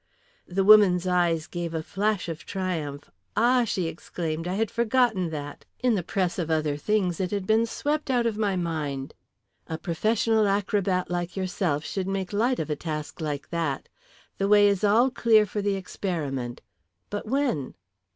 The 0.47 0.63
woman's 0.63 1.05
eyes 1.05 1.45
gave 1.45 1.75
a 1.75 1.83
flash 1.83 2.27
of 2.27 2.43
triumph. 2.43 3.11
"Ah!" 3.37 3.65
she 3.65 3.85
exclaimed. 3.85 4.47
"I 4.47 4.55
had 4.55 4.71
forgotten 4.71 5.29
that. 5.29 5.63
In 5.83 5.93
the 5.93 6.01
press 6.01 6.39
of 6.39 6.49
other 6.49 6.75
things 6.75 7.19
it 7.19 7.29
had 7.29 7.45
been 7.45 7.67
swept 7.67 8.09
out 8.09 8.25
of 8.25 8.35
my 8.35 8.55
mind. 8.55 9.13
A 9.67 9.77
professional 9.77 10.47
acrobat 10.47 11.11
like 11.11 11.37
yourself 11.37 11.85
should 11.85 12.07
make 12.07 12.33
light 12.33 12.57
of 12.57 12.71
a 12.71 12.75
task 12.75 13.21
like 13.21 13.51
that. 13.51 13.89
The 14.39 14.47
way 14.47 14.67
is 14.67 14.83
all 14.83 15.11
clear 15.11 15.45
for 15.45 15.61
the 15.61 15.75
experiment. 15.75 16.61
But 17.11 17.27
when?" 17.27 17.75